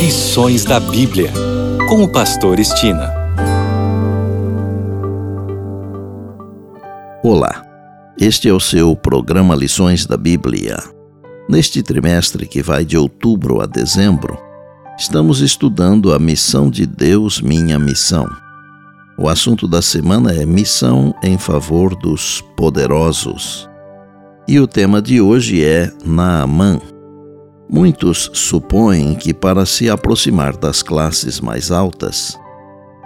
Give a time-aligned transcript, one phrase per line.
[0.00, 1.30] Lições da Bíblia,
[1.86, 3.12] com o Pastor Estina.
[7.22, 7.62] Olá,
[8.18, 10.78] este é o seu programa Lições da Bíblia.
[11.50, 14.38] Neste trimestre que vai de outubro a dezembro,
[14.98, 18.26] estamos estudando a missão de Deus, minha missão.
[19.18, 23.68] O assunto da semana é Missão em favor dos poderosos.
[24.48, 26.80] E o tema de hoje é Naamã.
[27.72, 32.36] Muitos supõem que para se aproximar das classes mais altas,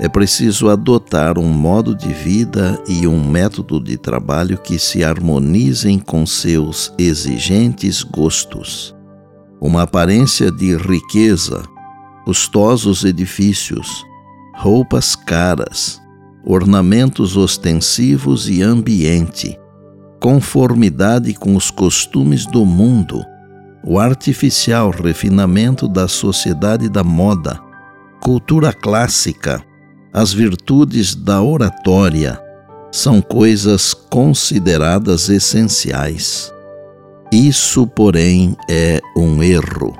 [0.00, 5.98] é preciso adotar um modo de vida e um método de trabalho que se harmonizem
[5.98, 8.96] com seus exigentes gostos.
[9.60, 11.62] Uma aparência de riqueza,
[12.24, 14.02] custosos edifícios,
[14.56, 16.00] roupas caras,
[16.42, 19.58] ornamentos ostensivos e ambiente,
[20.18, 23.22] conformidade com os costumes do mundo
[23.86, 27.60] o artificial refinamento da sociedade da moda,
[28.20, 29.62] cultura clássica,
[30.12, 32.40] as virtudes da oratória
[32.90, 36.52] são coisas consideradas essenciais.
[37.30, 39.94] Isso, porém, é um erro.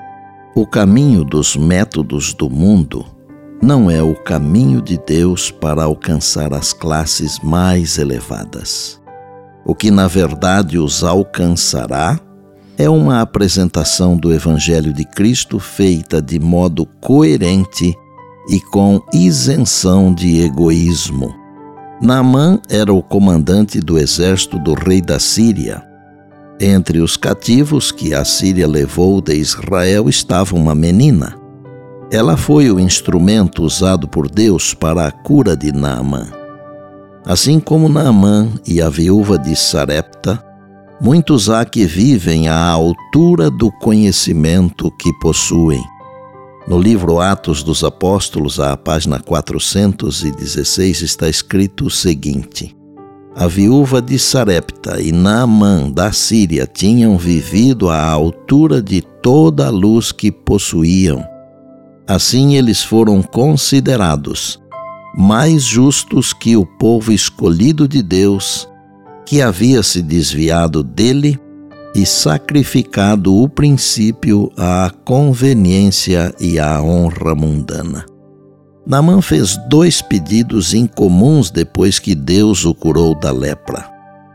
[0.55, 3.05] O caminho dos métodos do mundo
[3.61, 9.01] não é o caminho de Deus para alcançar as classes mais elevadas.
[9.65, 12.21] O que na verdade os alcançará
[12.77, 17.95] é uma apresentação do Evangelho de Cristo feita de modo coerente
[18.49, 21.35] e com isenção de egoísmo.
[22.01, 25.83] Naamã era o comandante do exército do rei da Síria.
[26.61, 31.37] Entre os cativos que a Síria levou de Israel estava uma menina.
[32.11, 36.27] Ela foi o instrumento usado por Deus para a cura de Naamã.
[37.25, 40.45] Assim como Naamã e a viúva de Sarepta,
[41.01, 45.83] Muitos há que vivem à altura do conhecimento que possuem.
[46.69, 52.75] No livro Atos dos Apóstolos, à página 416, está escrito o seguinte:
[53.35, 59.71] A viúva de Sarepta e Naamã da Síria tinham vivido à altura de toda a
[59.71, 61.23] luz que possuíam.
[62.07, 64.63] Assim eles foram considerados
[65.17, 68.69] mais justos que o povo escolhido de Deus
[69.25, 71.39] que havia se desviado dele
[71.95, 78.05] e sacrificado o princípio à conveniência e à honra mundana.
[78.87, 83.89] Namã fez dois pedidos incomuns depois que Deus o curou da lepra.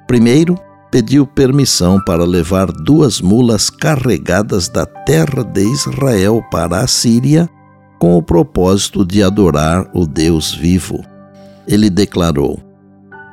[0.07, 0.57] Primeiro,
[0.89, 7.47] pediu permissão para levar duas mulas carregadas da terra de Israel para a Síria,
[7.99, 11.03] com o propósito de adorar o Deus vivo.
[11.67, 12.59] Ele declarou: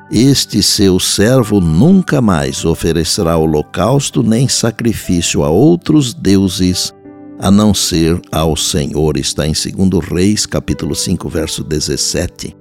[0.09, 6.93] este seu servo nunca mais oferecerá holocausto nem sacrifício a outros deuses,
[7.37, 9.17] a não ser ao Senhor.
[9.17, 12.55] Está em 2 Reis, capítulo 5, verso 17.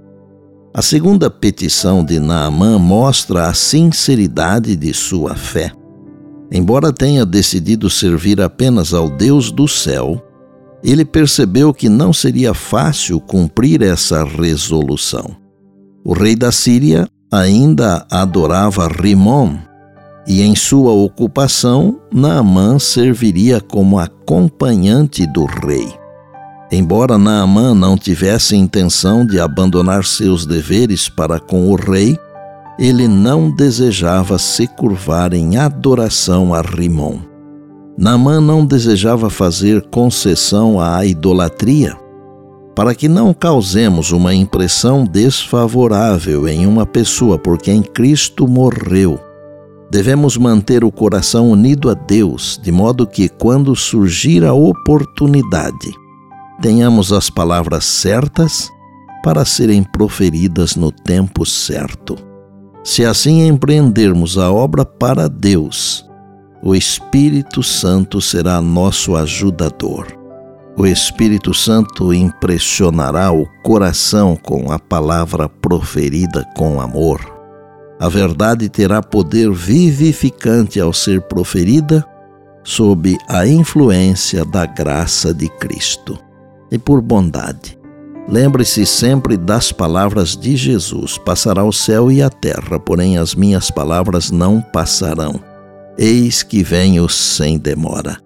[0.74, 5.72] A segunda petição de Naamã mostra a sinceridade de sua fé.
[6.50, 10.22] Embora tenha decidido servir apenas ao Deus do céu,
[10.82, 15.36] ele percebeu que não seria fácil cumprir essa resolução.
[16.04, 19.56] O rei da Síria ainda adorava Rimon,
[20.26, 25.86] e em sua ocupação, Naamã serviria como acompanhante do rei.
[26.70, 32.18] Embora Naamã não tivesse intenção de abandonar seus deveres para com o rei,
[32.78, 37.20] ele não desejava se curvar em adoração a Rimon.
[37.96, 41.96] Naamã não desejava fazer concessão à idolatria
[42.76, 49.18] para que não causemos uma impressão desfavorável em uma pessoa por quem Cristo morreu.
[49.90, 55.90] Devemos manter o coração unido a Deus, de modo que, quando surgir a oportunidade,
[56.60, 58.70] tenhamos as palavras certas
[59.24, 62.14] para serem proferidas no tempo certo.
[62.84, 66.04] Se assim empreendermos a obra para Deus,
[66.62, 70.25] o Espírito Santo será nosso ajudador
[70.76, 77.20] o Espírito Santo impressionará o coração com a palavra proferida com amor.
[77.98, 82.04] A verdade terá poder vivificante ao ser proferida
[82.62, 86.18] sob a influência da graça de Cristo.
[86.70, 87.78] E por bondade,
[88.28, 93.70] lembre-se sempre das palavras de Jesus: passará o céu e a terra, porém as minhas
[93.70, 95.40] palavras não passarão.
[95.96, 98.25] Eis que venho sem demora.